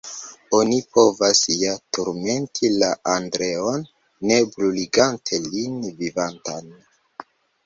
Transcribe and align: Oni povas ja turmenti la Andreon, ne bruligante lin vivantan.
Oni 0.59 0.77
povas 0.97 1.41
ja 1.63 1.75
turmenti 1.97 2.71
la 2.77 2.89
Andreon, 3.17 3.85
ne 4.31 4.41
bruligante 4.57 5.41
lin 5.47 5.79
vivantan. 6.03 6.75